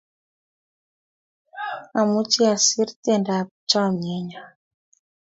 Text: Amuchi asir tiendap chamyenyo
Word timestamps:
Amuchi 1.99 2.41
asir 2.53 2.89
tiendap 3.03 3.47
chamyenyo 3.69 4.41